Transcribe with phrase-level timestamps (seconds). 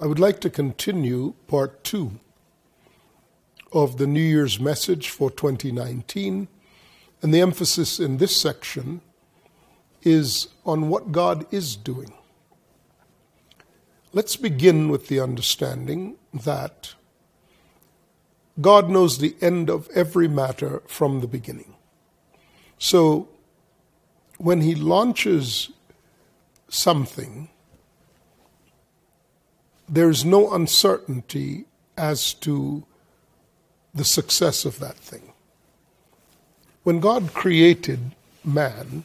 [0.00, 2.20] I would like to continue part two
[3.72, 6.46] of the New Year's message for 2019.
[7.20, 9.00] And the emphasis in this section
[10.02, 12.12] is on what God is doing.
[14.12, 16.94] Let's begin with the understanding that
[18.60, 21.74] God knows the end of every matter from the beginning.
[22.78, 23.28] So
[24.38, 25.72] when He launches
[26.68, 27.48] something,
[29.88, 31.64] there's no uncertainty
[31.96, 32.84] as to
[33.94, 35.32] the success of that thing.
[36.82, 39.04] When God created man,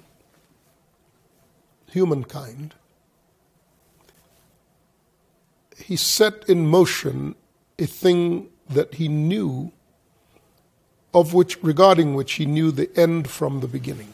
[1.88, 2.74] humankind,
[5.78, 7.36] he set in motion
[7.80, 9.72] a thing that he knew
[11.14, 14.14] of which regarding which he knew the end from the beginning.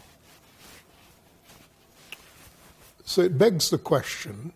[3.06, 4.54] So it begs the question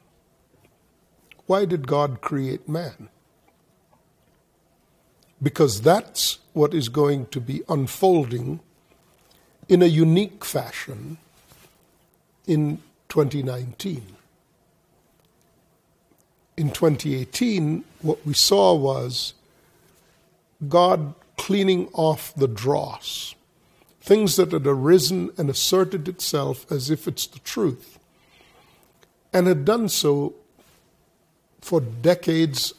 [1.45, 3.09] why did God create man?
[5.41, 8.61] Because that's what is going to be unfolding
[9.67, 11.17] in a unique fashion
[12.47, 14.15] in 2019.
[16.55, 19.33] In 2018, what we saw was
[20.69, 23.35] God cleaning off the dross,
[24.01, 27.99] things that had arisen and asserted itself as if it's the truth,
[29.33, 30.35] and had done so
[31.63, 32.73] for decades,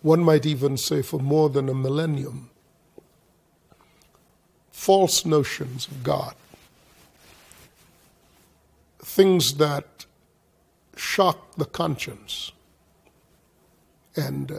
[0.00, 2.48] one might even say for more than a millennium.
[4.70, 6.34] False notions of God,
[9.00, 10.06] things that
[10.96, 12.52] shock the conscience
[14.16, 14.58] and uh,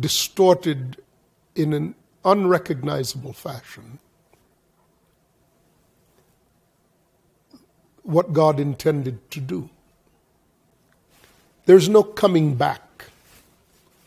[0.00, 1.00] distorted
[1.54, 1.94] in an
[2.24, 4.00] unrecognizable fashion
[8.02, 9.70] what God intended to do.
[11.66, 13.06] There's no coming back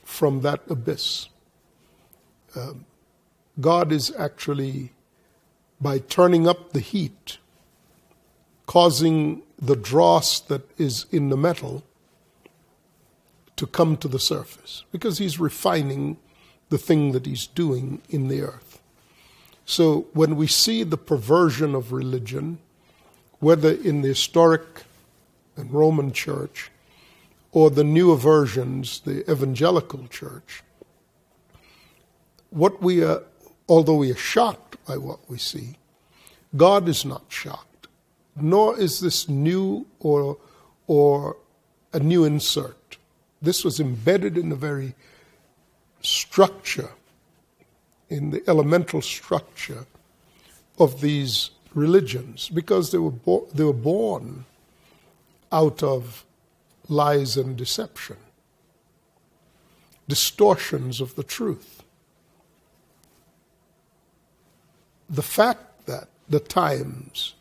[0.03, 1.27] from that abyss.
[2.55, 2.85] Um,
[3.59, 4.93] God is actually,
[5.79, 7.37] by turning up the heat,
[8.65, 11.83] causing the dross that is in the metal
[13.57, 16.15] to come to the surface because He's refining
[16.69, 18.79] the thing that He's doing in the earth.
[19.65, 22.59] So when we see the perversion of religion,
[23.39, 24.83] whether in the historic
[25.57, 26.71] and Roman church
[27.51, 30.63] or the newer versions, the evangelical church,
[32.49, 33.23] what we are,
[33.67, 35.77] although we are shocked by what we see,
[36.55, 37.87] God is not shocked,
[38.35, 40.37] nor is this new or,
[40.87, 41.37] or
[41.93, 42.97] a new insert.
[43.41, 44.95] This was embedded in the very
[46.01, 46.89] structure,
[48.09, 49.85] in the elemental structure
[50.77, 54.45] of these religions, because they were, bo- they were born
[55.51, 56.25] out of
[56.89, 58.17] lies and deception,
[60.07, 61.83] distortions of the truth.
[65.09, 67.35] The fact that the times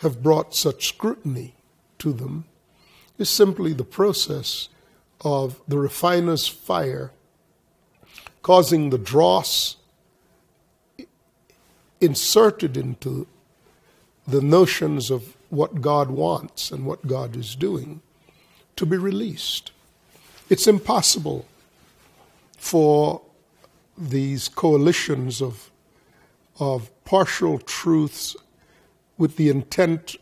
[0.00, 1.54] have brought such scrutiny
[1.98, 2.44] to them
[3.18, 4.68] is simply the process
[5.20, 7.12] of the refiner's fire
[8.42, 9.76] causing the dross
[12.00, 13.26] inserted into
[14.26, 18.00] the notions of what God wants and what God is doing
[18.76, 19.72] to be released.
[20.48, 21.46] It's impossible
[22.56, 23.20] for
[23.96, 25.70] these coalitions of,
[26.58, 28.36] of partial truths
[29.18, 30.16] with the intent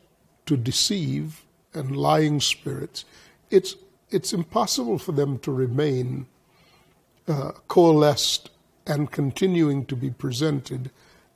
[0.47, 1.45] to deceive
[1.75, 3.05] and lying spirits.
[3.51, 3.77] It's,
[4.11, 6.27] it's impossible for them to remain
[7.27, 8.51] uh, coalesced
[8.87, 10.91] and continuing to be presented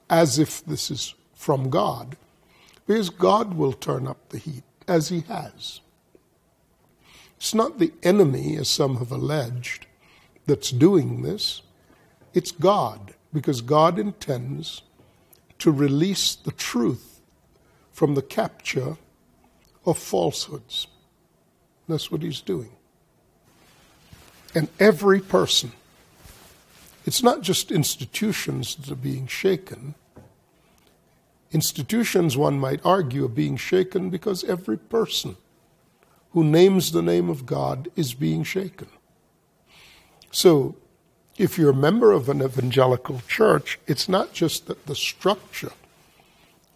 [0.08, 2.16] as if this is from God,
[2.86, 5.80] because God will turn up the heat, as He has.
[7.42, 9.86] It's not the enemy, as some have alleged,
[10.46, 11.62] that's doing this.
[12.34, 14.82] It's God, because God intends
[15.58, 17.20] to release the truth
[17.90, 18.96] from the capture
[19.84, 20.86] of falsehoods.
[21.88, 22.70] That's what He's doing.
[24.54, 25.72] And every person,
[27.04, 29.96] it's not just institutions that are being shaken.
[31.50, 35.36] Institutions, one might argue, are being shaken because every person
[36.32, 38.88] who names the name of God is being shaken.
[40.30, 40.76] So,
[41.38, 45.72] if you're a member of an evangelical church, it's not just that the structure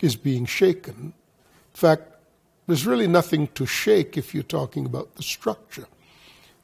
[0.01, 0.95] is being shaken.
[0.95, 2.03] In fact,
[2.67, 5.87] there's really nothing to shake if you're talking about the structure,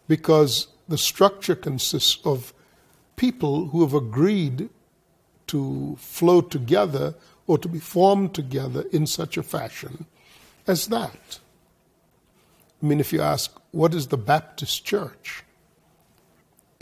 [0.09, 2.53] because the structure consists of
[3.17, 4.69] people who have agreed
[5.47, 7.15] to flow together
[7.47, 10.07] or to be formed together in such a fashion
[10.67, 11.39] as that.
[12.83, 15.45] I mean, if you ask, what is the Baptist church?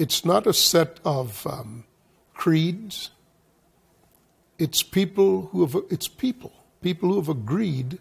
[0.01, 1.85] it's not a set of um,
[2.33, 3.11] creeds.
[4.59, 7.99] It's people who have it's people, people who have agreed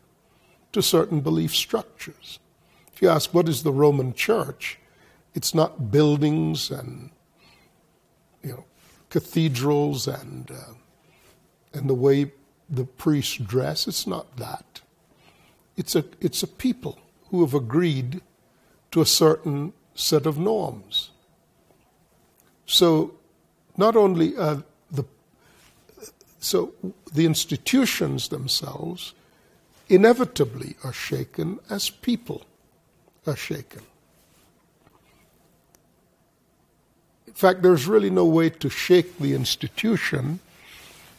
[0.72, 2.40] to certain belief structures.
[2.94, 4.80] If you ask what is the Roman Church,
[5.36, 7.10] it's not buildings and
[8.42, 8.64] you know
[9.10, 10.74] cathedrals and uh,
[11.74, 12.32] and the way
[12.70, 13.90] the priests dress.
[13.90, 14.80] It's not that.
[15.76, 16.98] It's a it's a people
[17.30, 18.22] who have agreed
[18.92, 21.12] to a certain set of norms.
[22.66, 23.16] So,
[23.78, 25.06] not only are the
[26.40, 26.74] so
[27.14, 29.14] the institutions themselves
[29.88, 32.46] inevitably are shaken as people
[33.26, 33.82] are shaken.
[37.28, 40.40] In fact, there's really no way to shake the institution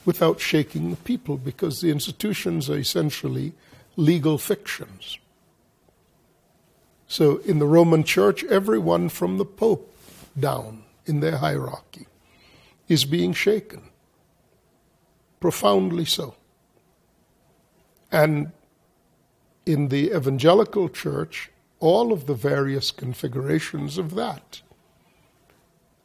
[0.05, 3.53] without shaking the people because the institutions are essentially
[3.97, 5.19] legal fictions.
[7.11, 9.93] So in the Roman Church, everyone from the Pope
[10.39, 12.07] down in their hierarchy
[12.87, 13.83] is being shaken,
[15.41, 16.37] profoundly so.
[18.13, 18.53] And
[19.67, 24.61] in the evangelical church, all of the various configurations of that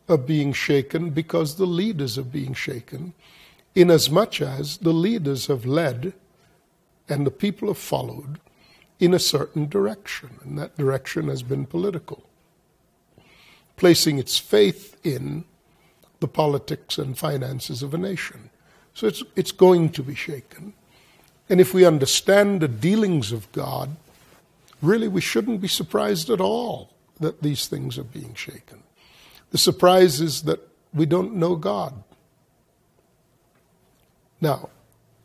[0.10, 3.14] are being shaken because the leaders are being shaken,
[3.76, 6.14] inasmuch as the leaders have led
[7.08, 8.40] and the people have followed
[9.00, 12.24] in a certain direction, and that direction has been political,
[13.76, 15.44] placing its faith in
[16.20, 18.50] the politics and finances of a nation.
[18.94, 20.74] So it's, it's going to be shaken.
[21.50, 23.98] And if we understand the dealings of God,
[24.82, 28.84] really we shouldn't be surprised at all that these things are being shaken.
[29.52, 30.60] The surprise is that
[30.94, 32.04] we don't know God.
[34.40, 34.70] Now,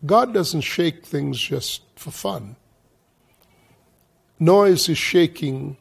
[0.04, 2.56] God doesn't shake things just for fun
[4.40, 5.76] noise is shaking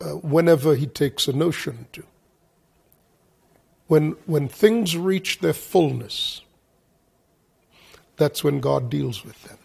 [0.00, 2.02] uh, whenever he takes a notion to.
[3.86, 6.40] When, when things reach their fullness,
[8.16, 9.58] that's when God deals with them.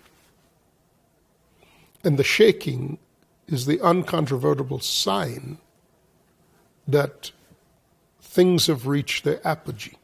[2.03, 2.99] And the shaking
[3.47, 5.57] is the uncontrovertible sign
[6.87, 7.31] that
[8.21, 9.97] things have reached their apogee.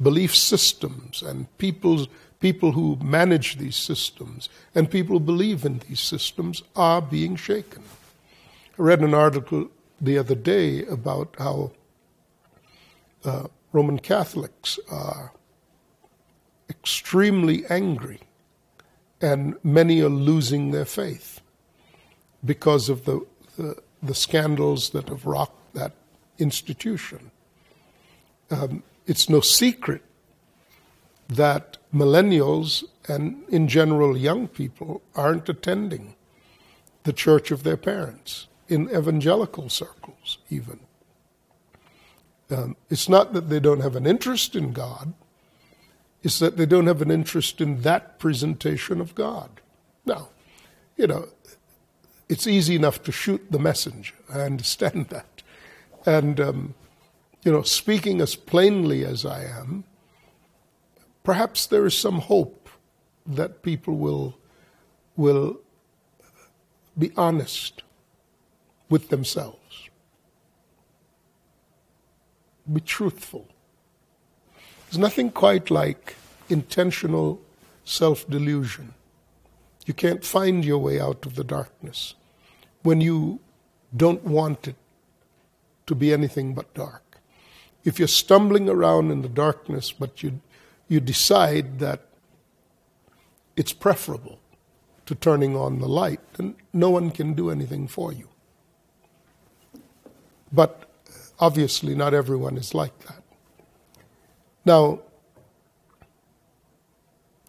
[0.00, 2.08] Belief systems and people's
[2.44, 7.82] people who manage these systems and people who believe in these systems are being shaken.
[8.78, 11.72] I read an article the other day about how
[13.24, 15.32] uh, Roman Catholics are
[16.68, 18.20] extremely angry
[19.22, 21.40] and many are losing their faith
[22.44, 23.26] because of the,
[23.56, 25.92] the, the scandals that have rocked that
[26.36, 27.30] institution.
[28.50, 30.02] Um, it's no secret
[31.28, 36.16] that millennials and, in general, young people aren't attending
[37.04, 40.80] the church of their parents, in evangelical circles, even.
[42.50, 45.14] Um, it's not that they don't have an interest in God,
[46.22, 49.60] it's that they don't have an interest in that presentation of God.
[50.06, 50.28] Now,
[50.96, 51.28] you know,
[52.28, 54.14] it's easy enough to shoot the messenger.
[54.32, 55.42] I understand that.
[56.06, 56.74] And, um,
[57.44, 59.84] you know, speaking as plainly as I am,
[61.24, 62.68] perhaps there is some hope
[63.26, 64.36] that people will,
[65.16, 65.58] will
[66.96, 67.82] be honest
[68.88, 69.88] with themselves,
[72.72, 73.48] be truthful.
[74.86, 76.14] There's nothing quite like
[76.48, 77.40] intentional
[77.84, 78.94] self delusion.
[79.86, 82.14] You can't find your way out of the darkness
[82.82, 83.40] when you
[83.96, 84.76] don't want it
[85.86, 87.18] to be anything but dark.
[87.84, 90.40] If you're stumbling around in the darkness, but you
[90.88, 92.08] you decide that
[93.56, 94.38] it's preferable
[95.06, 98.28] to turning on the light, then no one can do anything for you.
[100.52, 100.88] But
[101.38, 103.22] obviously, not everyone is like that.
[104.64, 105.00] Now,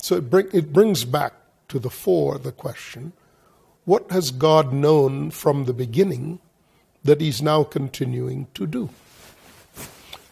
[0.02, 1.34] so it, bring, it brings back
[1.70, 3.14] to the fore the question
[3.86, 6.40] what has God known from the beginning
[7.04, 8.90] that He's now continuing to do?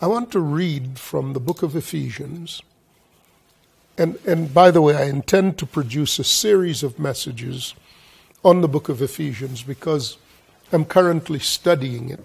[0.02, 2.64] I want to read from the book of Ephesians
[3.98, 7.76] and, and by the way, I intend to produce a series of messages
[8.44, 10.18] on the book of Ephesians because
[10.72, 12.24] I'm currently studying it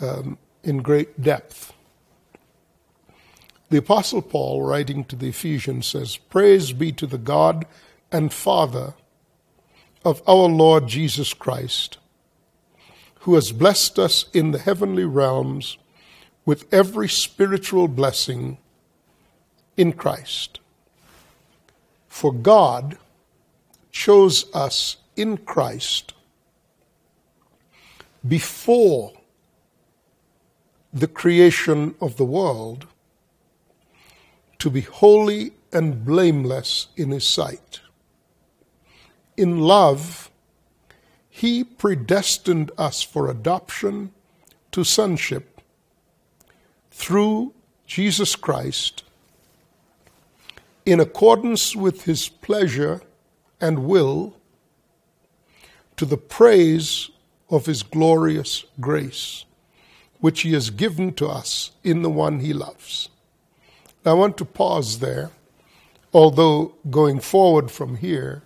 [0.00, 1.72] um, in great depth.
[3.70, 7.66] The Apostle Paul, writing to the Ephesians, says, Praise be to the God
[8.12, 8.94] and Father
[10.04, 11.98] of our Lord Jesus Christ,
[13.20, 15.78] who has blessed us in the heavenly realms
[16.44, 18.58] with every spiritual blessing
[19.76, 20.60] in Christ.
[22.14, 22.96] For God
[23.90, 26.14] chose us in Christ
[28.26, 29.12] before
[30.92, 32.86] the creation of the world
[34.60, 37.80] to be holy and blameless in His sight.
[39.36, 40.30] In love,
[41.28, 44.12] He predestined us for adoption
[44.70, 45.60] to sonship
[46.92, 47.54] through
[47.88, 49.02] Jesus Christ
[50.86, 53.00] in accordance with His pleasure
[53.60, 54.36] and will
[55.96, 57.10] to the praise
[57.48, 59.44] of His glorious grace,
[60.20, 63.08] which He has given to us in the one He loves.
[64.04, 65.30] I want to pause there,
[66.12, 68.42] although going forward from here,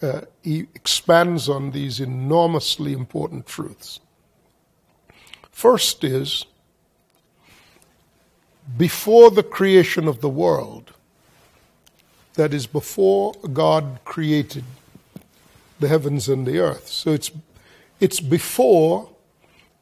[0.00, 4.00] uh, he expands on these enormously important truths.
[5.50, 6.44] First is,
[8.76, 10.92] before the creation of the world,
[12.38, 14.64] that is, before God created
[15.80, 16.86] the heavens and the earth.
[16.86, 17.32] So it's,
[17.98, 19.10] it's before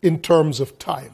[0.00, 1.12] in terms of time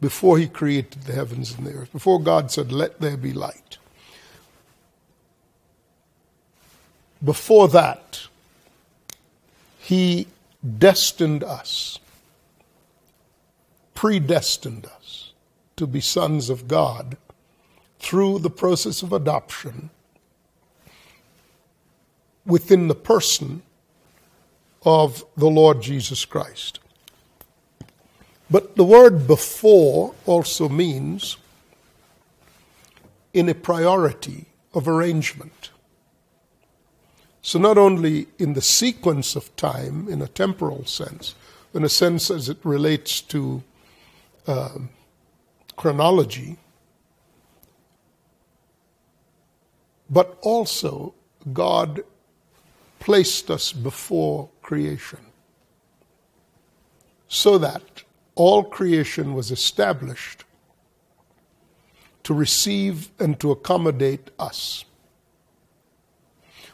[0.00, 3.78] before he created the heavens and the earth, before God said, Let there be light.
[7.24, 8.26] Before that,
[9.78, 10.26] he
[10.78, 12.00] destined us,
[13.94, 15.32] predestined us
[15.76, 17.16] to be sons of God
[18.02, 19.88] through the process of adoption
[22.44, 23.62] within the person
[24.84, 26.80] of the Lord Jesus Christ.
[28.50, 31.36] But the word before also means
[33.32, 35.70] in a priority of arrangement.
[37.40, 41.34] So, not only in the sequence of time, in a temporal sense,
[41.72, 43.62] in a sense as it relates to
[44.46, 44.78] uh,
[45.76, 46.58] chronology,
[50.12, 51.14] but also
[51.52, 52.04] God
[53.00, 55.18] placed us before creation
[57.26, 58.04] so that
[58.34, 60.44] all creation was established
[62.24, 64.84] to receive and to accommodate us.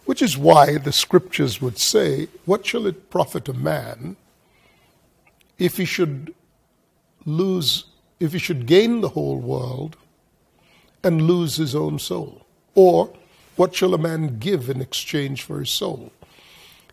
[0.04, 4.16] Which is why the scriptures would say, What shall it profit a man
[5.58, 6.34] if he should
[7.24, 7.84] lose,
[8.18, 9.96] if he should gain the whole world
[11.04, 12.44] and lose his own soul?
[12.74, 13.12] Or,
[13.58, 16.12] what shall a man give in exchange for his soul?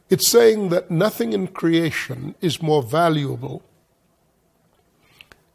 [0.10, 3.62] It's saying that nothing in creation is more valuable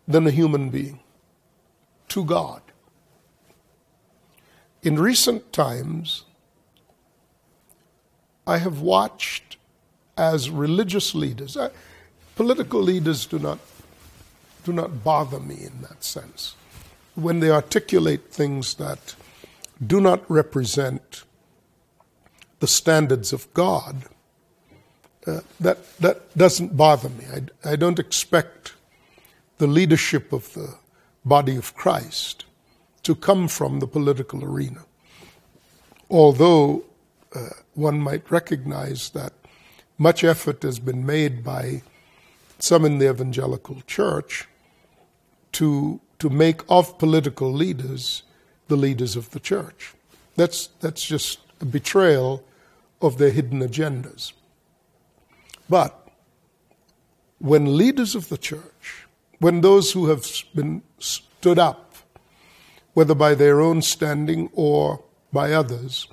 [0.06, 1.00] than a human being
[2.10, 2.62] to God.
[4.82, 6.26] In recent times,
[8.46, 9.56] I have watched
[10.16, 11.70] as religious leaders, uh,
[12.36, 13.58] political leaders do not,
[14.64, 16.54] do not bother me in that sense.
[17.16, 19.16] When they articulate things that
[19.84, 21.24] do not represent
[22.60, 24.04] the standards of God,
[25.26, 27.24] uh, that, that doesn't bother me.
[27.64, 28.74] I, I don't expect
[29.58, 30.74] the leadership of the
[31.24, 32.44] body of Christ
[33.02, 34.84] to come from the political arena.
[36.10, 36.84] Although
[37.34, 39.32] uh, one might recognize that
[39.98, 41.82] much effort has been made by
[42.58, 44.48] some in the evangelical church
[45.52, 48.22] to, to make of political leaders
[48.70, 49.92] the leaders of the church.
[50.36, 52.42] That's, that's just a betrayal
[53.02, 54.32] of their hidden agendas.
[55.68, 56.08] But
[57.38, 59.06] when leaders of the church
[59.40, 61.94] when those who have been stood up,
[62.92, 66.06] whether by their own standing or by others,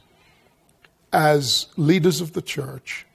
[1.11, 3.05] as leaders of the church,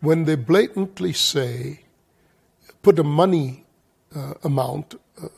[0.00, 1.80] when they blatantly say,
[2.82, 3.64] put a money
[4.14, 5.28] uh, amount, a,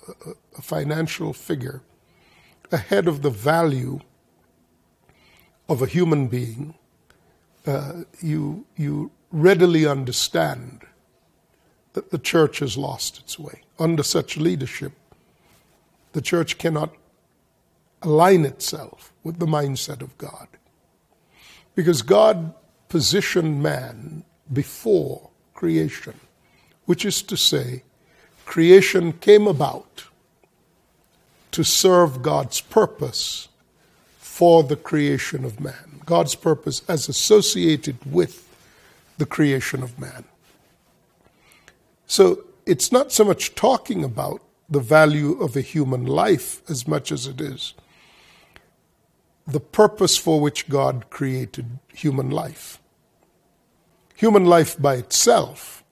[0.58, 1.80] a financial figure,
[2.70, 4.00] ahead of the value
[5.68, 6.74] of a human being,
[7.66, 10.82] uh, you, you readily understand
[11.92, 13.62] that the church has lost its way.
[13.78, 14.92] Under such leadership,
[16.12, 16.94] the church cannot
[18.02, 20.48] align itself with the mindset of God.
[21.74, 22.54] Because God
[22.88, 26.14] positioned man before creation,
[26.86, 27.82] which is to say,
[28.46, 30.04] creation came about
[31.52, 33.48] to serve God's purpose
[34.18, 36.02] for the creation of man.
[36.04, 38.44] God's purpose as associated with
[39.18, 40.24] the creation of man.
[42.06, 47.10] So it's not so much talking about the value of a human life as much
[47.10, 47.74] as it is
[49.48, 52.78] the purpose for which God created human life.
[54.16, 55.82] Human life by itself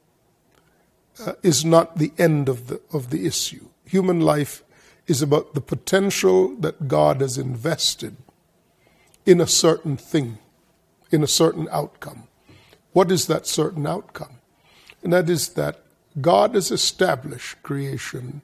[1.25, 3.69] uh, is not the end of the, of the issue.
[3.87, 4.63] Human life
[5.07, 8.17] is about the potential that God has invested
[9.25, 10.39] in a certain thing,
[11.11, 12.29] in a certain outcome.
[12.93, 14.37] What is that certain outcome?
[15.07, 15.83] and that is that
[16.21, 18.43] God has established creation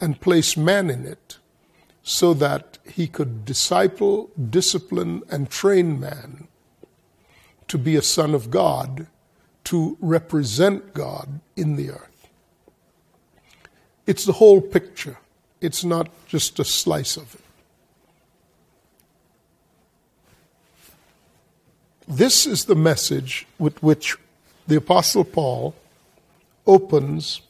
[0.00, 1.36] and placed man in it
[2.02, 6.48] so that he could disciple, discipline, and train man
[7.66, 9.06] to be a son of God,
[9.64, 12.28] to represent God in the earth.
[14.06, 15.18] It's the whole picture,
[15.60, 17.40] it's not just a slice of it.
[22.06, 24.16] This is the message with which
[24.66, 25.74] the Apostle Paul
[26.66, 27.42] opens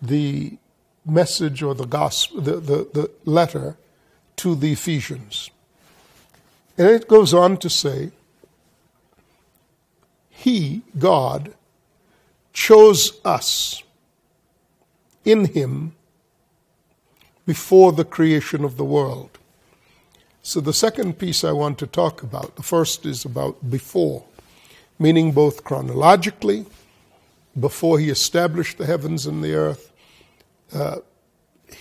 [0.00, 0.56] the
[1.04, 3.76] message or the gospel, the, the, the letter
[4.36, 5.50] to the Ephesians.
[6.78, 8.12] And it goes on to say,
[10.30, 11.54] He, God,
[12.52, 13.82] chose us
[15.24, 15.94] in Him
[17.52, 19.32] before the creation of the world.
[20.40, 24.24] So, the second piece I want to talk about, the first is about before,
[24.98, 26.64] meaning both chronologically,
[27.60, 29.92] before He established the heavens and the earth,
[30.72, 31.00] uh,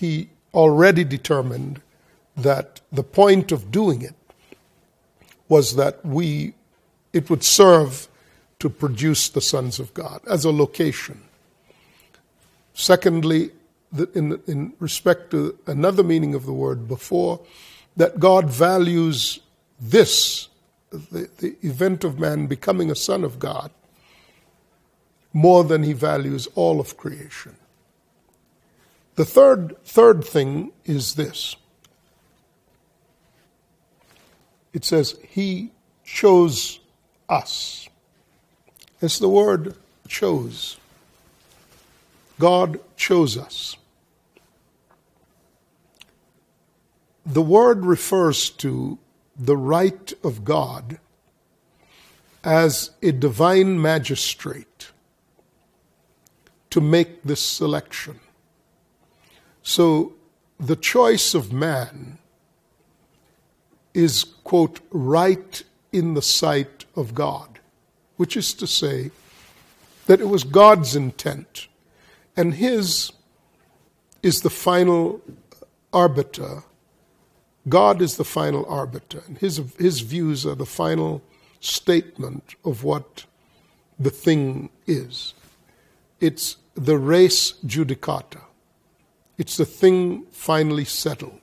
[0.02, 1.82] he already determined
[2.36, 4.18] that the point of doing it
[5.48, 6.54] was that we
[7.14, 8.10] it would serve
[8.60, 11.22] to produce the sons of God as a location.
[12.74, 13.52] Secondly,
[14.14, 17.40] in, in respect to another meaning of the word before,
[17.98, 19.40] that God values
[19.80, 20.48] this,
[20.92, 23.72] the, the event of man becoming a son of God,
[25.34, 27.56] more than he values all of creation.
[29.16, 31.56] The third, third thing is this
[34.74, 35.72] it says, He
[36.06, 36.80] chose
[37.28, 37.90] us.
[39.02, 39.76] It's the word
[40.08, 40.78] chose.
[42.40, 43.76] God chose us.
[47.26, 48.98] The word refers to
[49.38, 51.00] the right of God
[52.44, 54.92] as a divine magistrate
[56.72, 58.20] to make this selection.
[59.62, 60.14] So
[60.60, 62.18] the choice of man
[63.94, 67.60] is, quote, right in the sight of God,
[68.18, 69.12] which is to say
[70.06, 71.68] that it was God's intent,
[72.36, 73.12] and His
[74.24, 75.22] is the final
[75.94, 76.64] arbiter.
[77.70, 81.22] God is the final arbiter, and His, his views are the final
[81.60, 83.26] statement of what
[84.00, 85.34] the thing is.
[86.20, 88.42] It's the res judicata.
[89.38, 91.40] It's the thing finally settled.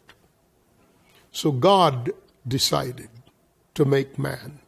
[1.30, 2.10] So God
[2.46, 3.10] decided
[3.74, 4.60] to make man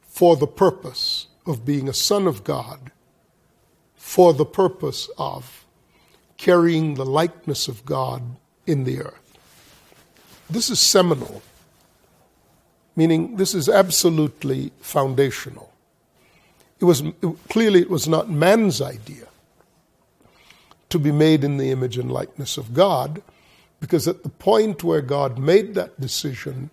[0.00, 2.92] for the purpose of being a son of God,
[3.94, 5.66] for the purpose of
[6.36, 9.23] carrying the likeness of God in the earth.
[10.48, 11.42] This is seminal,
[12.94, 15.72] meaning this is absolutely foundational.
[16.80, 17.02] It was
[17.48, 19.26] clearly it was not man's idea
[20.90, 23.22] to be made in the image and likeness of God,
[23.80, 26.70] because at the point where God made that decision,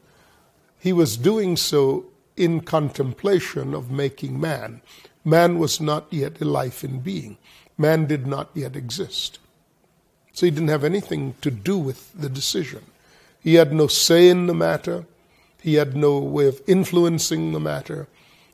[0.79, 2.05] he was doing so
[2.37, 4.81] in contemplation of making man.
[5.23, 7.37] Man was not yet a life in being,
[7.77, 9.39] man did not yet exist.
[10.33, 12.83] So he didn't have anything to do with the decision.
[13.41, 15.05] He had no say in the matter,
[15.61, 18.07] he had no way of influencing the matter.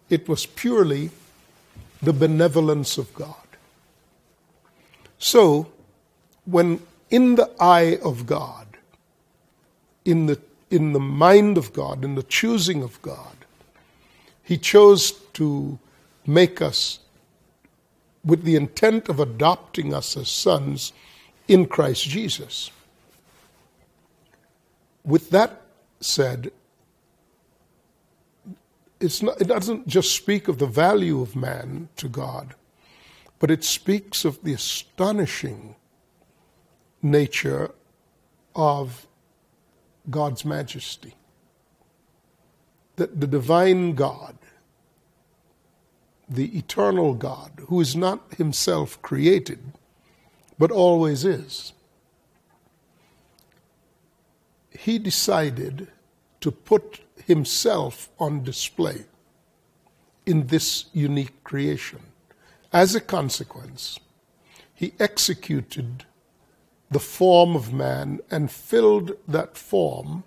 [0.09, 1.11] It was purely
[2.01, 3.35] the benevolence of God.
[5.17, 5.67] So,
[6.45, 8.67] when in the eye of God,
[10.05, 13.35] in the, in the mind of God, in the choosing of God,
[14.43, 15.79] He chose to
[16.25, 16.99] make us
[18.23, 20.91] with the intent of adopting us as sons
[21.47, 22.71] in Christ Jesus.
[25.07, 25.63] With that
[25.99, 26.51] said,
[29.21, 32.53] not, it doesn't just speak of the value of man to God
[33.39, 35.75] but it speaks of the astonishing
[37.01, 37.71] nature
[38.55, 39.07] of
[40.09, 41.13] God's majesty.
[42.95, 44.37] That the divine God,
[46.27, 49.59] the eternal God, who is not himself created,
[50.57, 51.73] but always is,
[54.77, 55.87] he decided
[56.39, 59.05] to put himself on display
[60.25, 61.99] in this unique creation.
[62.71, 63.99] As a consequence,
[64.73, 66.05] he executed
[66.91, 70.23] the form of man and filled that form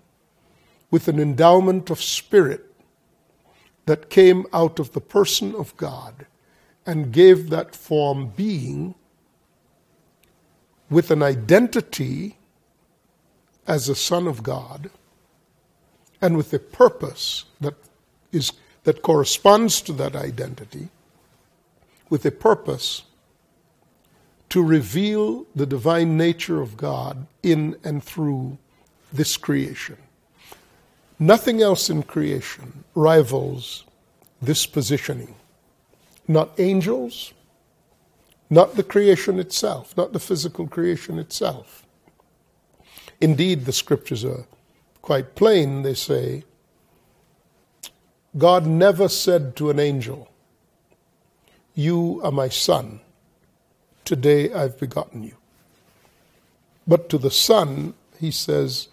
[0.91, 2.65] with an endowment of spirit
[3.85, 6.25] that came out of the person of God
[6.85, 8.95] and gave that form being
[10.89, 12.37] with an identity
[13.67, 14.89] as a son of God
[16.21, 17.75] and with a purpose that
[18.31, 20.89] is that corresponds to that identity
[22.09, 23.03] with a purpose
[24.49, 28.57] to reveal the divine nature of God in and through
[29.13, 29.97] this creation.
[31.19, 33.85] Nothing else in creation rivals
[34.41, 35.35] this positioning.
[36.27, 37.33] Not angels,
[38.49, 41.85] not the creation itself, not the physical creation itself.
[43.21, 44.45] Indeed, the scriptures are
[45.01, 45.83] quite plain.
[45.83, 46.43] They say,
[48.37, 50.27] God never said to an angel,
[51.75, 52.99] You are my son.
[54.03, 55.35] Today I've begotten you.
[56.87, 58.87] But to the Son, he says,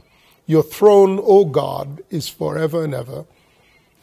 [0.47, 3.25] Your throne, O God, is forever and ever,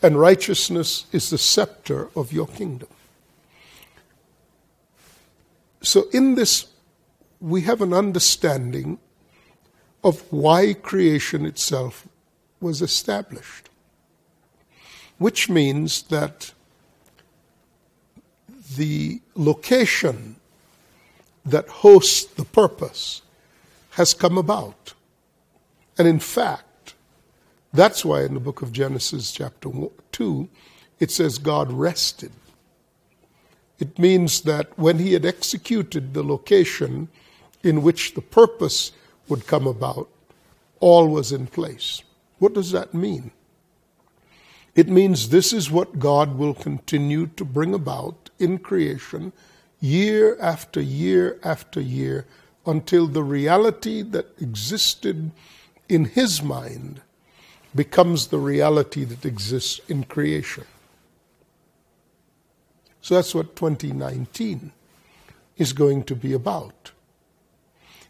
[0.01, 2.89] and righteousness is the scepter of your kingdom.
[5.81, 6.67] So, in this,
[7.39, 8.97] we have an understanding
[10.05, 12.07] of why creation itself
[12.61, 13.69] was established,
[15.17, 16.53] which means that
[18.77, 20.35] the location
[21.43, 23.23] that hosts the purpose
[23.91, 24.93] has come about.
[25.97, 26.93] And in fact,
[27.73, 29.71] that's why in the book of Genesis, chapter
[30.11, 30.49] 2,
[30.99, 32.31] it says God rested.
[33.79, 37.09] It means that when he had executed the location
[37.63, 38.91] in which the purpose
[39.27, 40.09] would come about,
[40.79, 42.03] all was in place.
[42.39, 43.31] What does that mean?
[44.75, 49.31] It means this is what God will continue to bring about in creation
[49.79, 52.25] year after year after year
[52.65, 55.31] until the reality that existed
[55.87, 57.01] in his mind
[57.73, 60.65] becomes the reality that exists in creation.
[63.01, 64.71] So that's what 2019
[65.57, 66.91] is going to be about.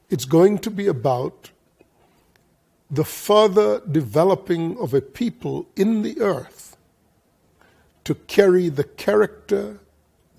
[0.09, 1.51] It's going to be about
[2.89, 6.77] the further developing of a people in the earth
[8.03, 9.79] to carry the character,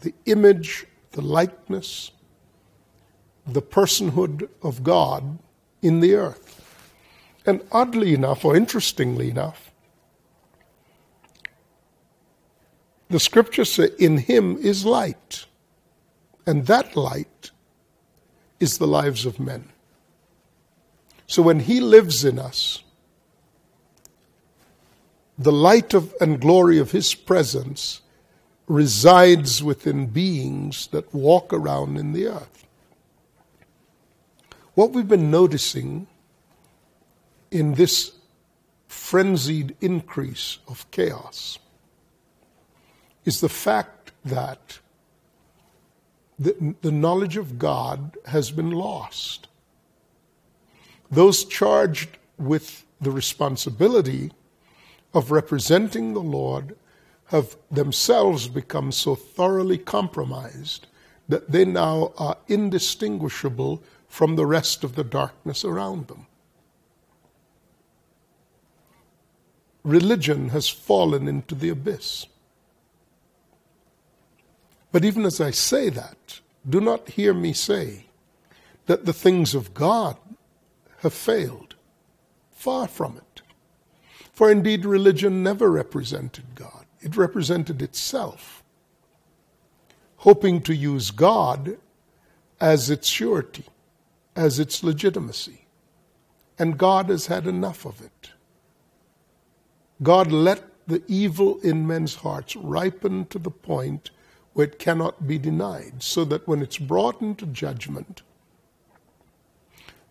[0.01, 2.13] the image, the likeness,
[3.47, 5.39] the personhood of God
[5.83, 6.53] in the earth.
[7.45, 9.67] And oddly enough, or interestingly enough,
[13.09, 15.47] The scriptures say, In him is light.
[16.47, 17.51] And that light
[18.61, 19.69] is the lives of men.
[21.27, 22.83] So when he lives in us,
[25.39, 28.01] the light of and glory of his presence
[28.67, 32.67] resides within beings that walk around in the earth.
[34.75, 36.07] What we've been noticing
[37.51, 38.13] in this
[38.89, 41.59] frenzied increase of chaos
[43.25, 44.79] is the fact that
[46.39, 49.49] the, the knowledge of God has been lost.
[51.11, 54.33] Those charged with the responsibility
[55.15, 56.77] of representing the Lord
[57.27, 60.87] have themselves become so thoroughly compromised
[61.29, 66.27] that they now are indistinguishable from the rest of the darkness around them.
[69.83, 72.27] Religion has fallen into the abyss.
[74.97, 78.07] But even as I say that, do not hear me say
[78.87, 80.17] that the things of God
[81.01, 81.75] have failed.
[82.51, 83.43] Far from it.
[84.33, 88.65] For indeed, religion never represented God, it represented itself,
[90.17, 91.77] hoping to use God
[92.59, 93.67] as its surety,
[94.35, 95.67] as its legitimacy.
[96.59, 98.31] And God has had enough of it.
[100.03, 104.11] God let the evil in men's hearts ripen to the point
[104.57, 108.23] where it cannot be denied, so that when it's brought into judgment,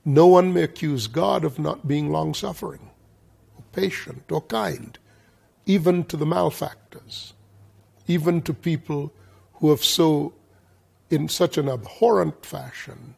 [0.06, 2.92] no one may accuse God of not being long suffering,
[3.58, 5.00] or patient, or kind,
[5.66, 7.34] even to the malefactors,
[8.06, 9.12] even to people
[9.54, 10.32] who have so,
[11.10, 13.16] in such an abhorrent fashion,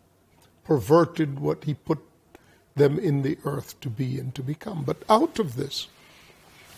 [0.63, 1.99] perverted what He put
[2.77, 4.85] them in the earth to be and to become.
[4.85, 5.89] But out of this,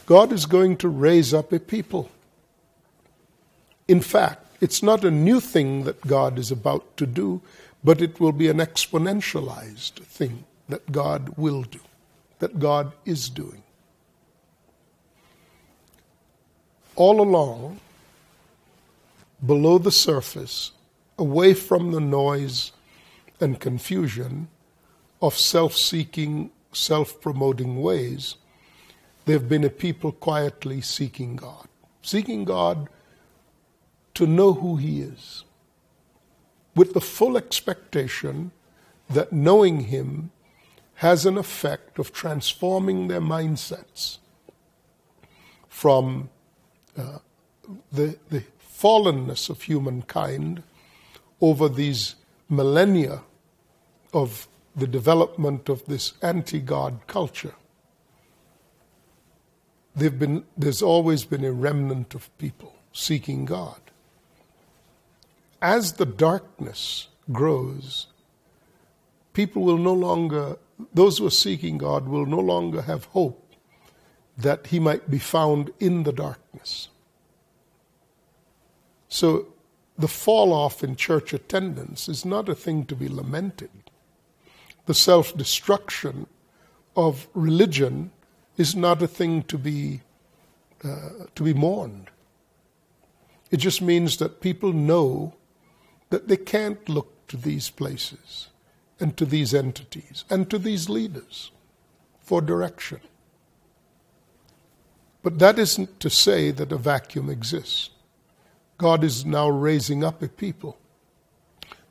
[0.08, 2.10] God is going to raise up a people
[3.90, 7.42] in fact, it's not a new thing that God is about to do,
[7.84, 11.80] but it will be an exponentialized thing that God will do,
[12.38, 13.64] that God is doing.
[16.96, 17.80] All along,
[19.44, 20.72] below the surface,
[21.18, 22.72] away from the noise
[23.40, 24.50] and confusion
[25.20, 28.36] of self seeking, self promoting ways,
[29.26, 31.68] there have been a people quietly seeking God.
[32.04, 32.88] Seeking God
[34.20, 35.46] to know who He is,
[36.76, 38.52] with the full expectation
[39.10, 40.32] that knowing Him
[40.96, 44.18] has an effect of transforming their mindsets
[45.70, 46.30] from
[46.98, 47.20] uh,
[47.94, 50.64] the, the fallenness of humankind
[51.40, 52.16] over these
[52.50, 53.22] millennia
[54.14, 57.56] of the development of this anti God culture.
[59.96, 63.80] Been, there's always been a remnant of people seeking God.
[65.62, 68.08] As the darkness grows,
[69.34, 70.58] people will no longer,
[70.94, 73.56] those who are seeking God will no longer have hope
[74.38, 76.88] that He might be found in the darkness.
[79.10, 79.48] So
[79.98, 83.70] the fall off in church attendance is not a thing to be lamented.
[84.86, 86.28] The self destruction
[86.96, 88.12] of religion
[88.56, 90.02] is not a thing to be,
[90.84, 92.10] uh, to be mourned.
[93.52, 95.34] It just means that people know
[96.10, 98.50] that they can't look to these places
[99.00, 101.52] and to these entities and to these leaders
[102.20, 103.00] for direction.
[105.22, 107.90] But that isn't to say that a vacuum exists.
[108.78, 110.78] God is now raising up a people,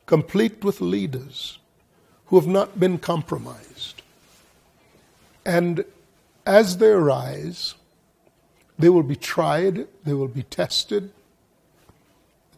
[0.07, 1.59] complete with leaders
[2.27, 4.03] who have not been compromised.
[5.45, 5.85] And
[6.47, 7.75] as they arise,
[8.79, 11.11] they will be tried, they will be tested,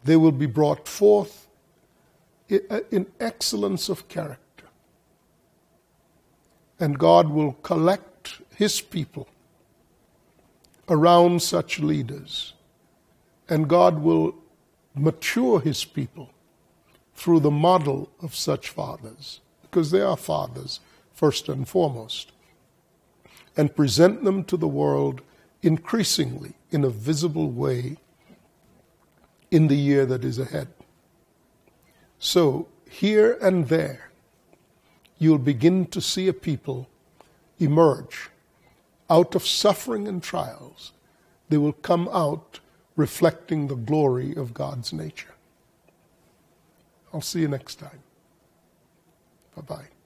[0.04, 1.48] they will be brought forth
[2.50, 4.66] Uh, in excellence of character.
[6.78, 9.28] And God will collect His people
[10.88, 12.54] around such leaders
[13.50, 14.36] and God will
[14.94, 16.30] mature his people
[17.14, 20.80] through the model of such fathers, because they are fathers
[21.12, 22.32] first and foremost,
[23.56, 25.20] and present them to the world
[25.62, 27.98] increasingly in a visible way
[29.50, 30.68] in the year that is ahead.
[32.20, 34.10] So, here and there,
[35.18, 36.86] you'll begin to see a people
[37.58, 38.28] emerge
[39.08, 40.92] out of suffering and trials.
[41.48, 42.60] They will come out
[42.94, 45.34] reflecting the glory of God's nature.
[47.12, 48.02] I'll see you next time.
[49.56, 49.99] Bye bye.